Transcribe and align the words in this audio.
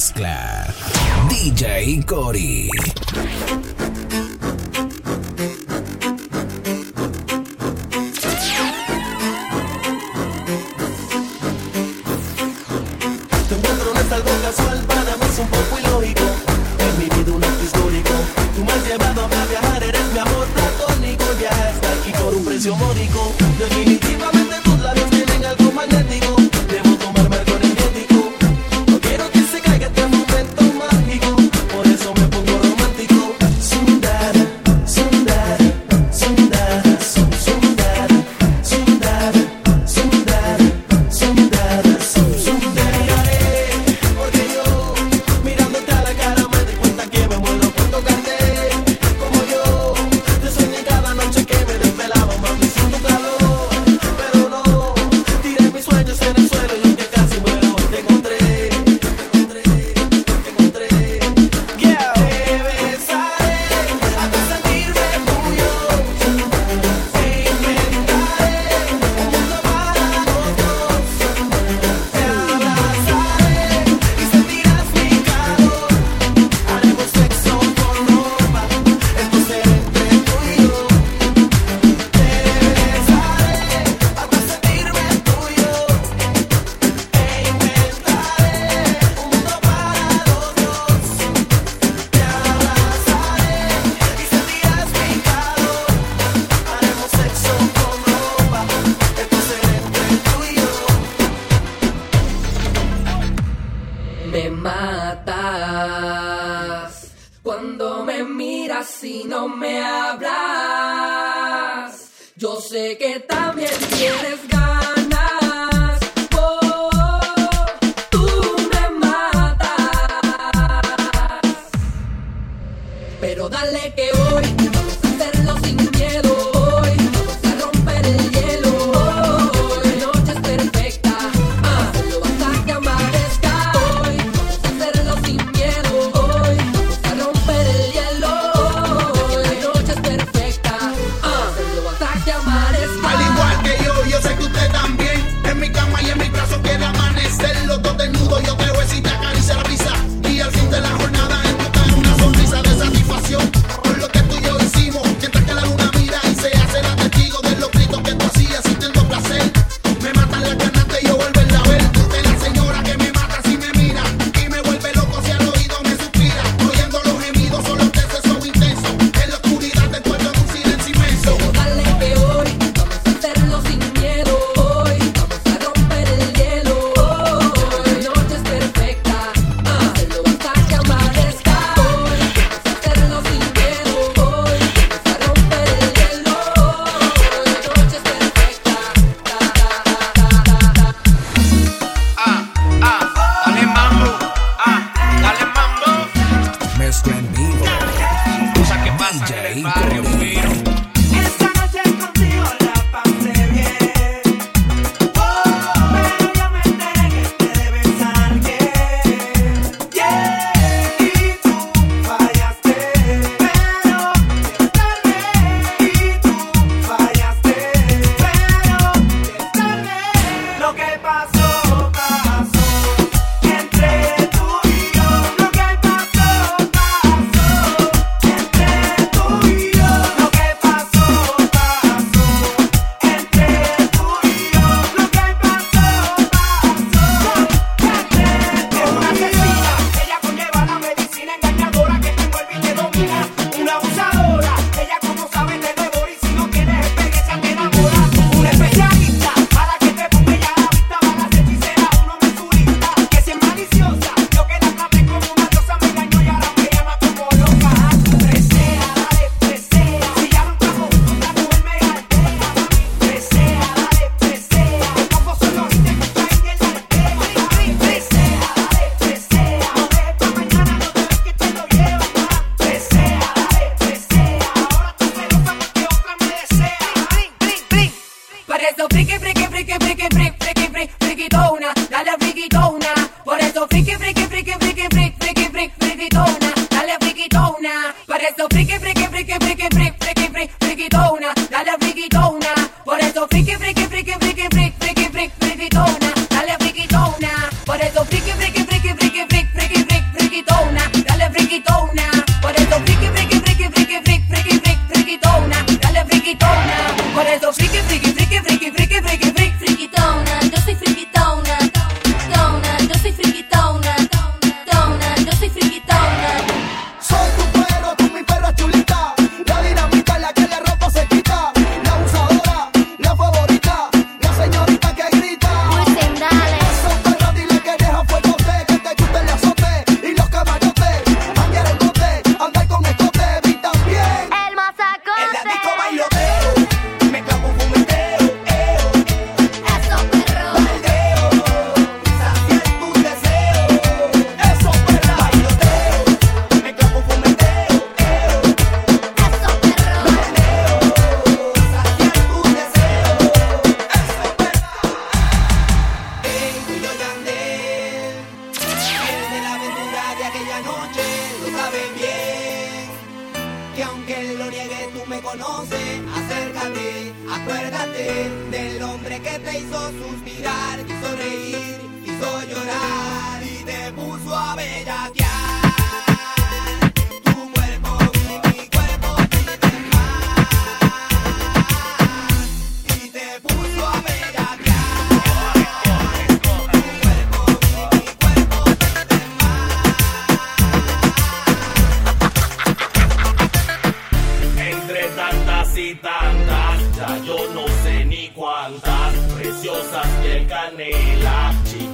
Mezcla 0.00 0.72
DJ 1.28 2.02
Cory. 2.06 2.70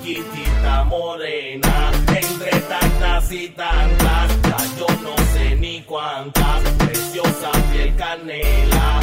chiquitita 0.06 0.84
morena, 0.84 1.90
entre 2.08 2.60
tantas 2.60 3.32
y 3.32 3.48
tantas, 3.48 4.42
ya 4.42 4.56
yo 4.78 4.86
no 5.02 5.16
sé 5.32 5.56
ni 5.56 5.80
cuántas, 5.82 6.62
preciosa 6.78 7.50
piel 7.72 7.92
canela. 7.96 8.95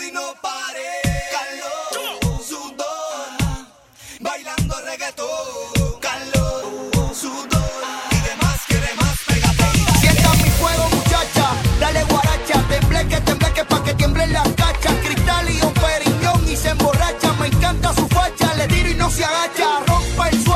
y 0.00 0.12
no 0.12 0.34
paré. 0.40 1.02
Calor, 1.34 2.42
sudor, 2.42 3.66
bailando 4.20 4.74
reggaetón. 4.86 6.00
Calor, 6.00 7.14
sudor 7.14 7.84
y 8.10 8.20
demás 8.28 8.60
quiere 8.66 8.94
más 8.94 9.18
pégate. 9.26 9.64
Sienta 10.00 10.30
mi 10.34 10.50
fuego 10.50 10.88
muchacha, 10.90 11.50
dale 11.80 12.04
guaracha, 12.04 12.64
tembleque, 12.68 13.20
tembleque 13.20 13.64
pa' 13.64 13.84
que 13.84 13.94
tiemblen 13.94 14.32
las 14.32 14.48
cachas. 14.50 14.94
Cristal 15.04 15.50
y 15.50 15.60
un 15.60 15.74
periñón 15.74 16.48
y 16.48 16.56
se 16.56 16.70
emborracha, 16.70 17.32
me 17.34 17.48
encanta 17.48 17.92
su 17.94 18.08
facha, 18.08 18.54
le 18.54 18.68
tiro 18.68 18.88
y 18.88 18.94
no 18.94 19.10
se 19.10 19.24
agacha, 19.24 19.80
rompa 19.86 20.28
el 20.28 20.42
suelo. 20.42 20.51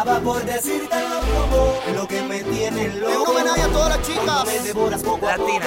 Estaba 0.00 0.18
por 0.20 0.42
decirte 0.46 0.96
lo 0.98 1.92
lo 1.92 2.08
que 2.08 2.22
me 2.22 2.42
tiene 2.42 2.88
loco. 2.94 3.20
Un 3.20 3.36
homenaje 3.36 3.60
a 3.60 3.68
todas 3.68 3.98
las 3.98 4.08
chicas. 4.08 4.46
Me 4.46 4.58
devoras 4.60 5.02
poco 5.02 5.26
Latina. 5.26 5.66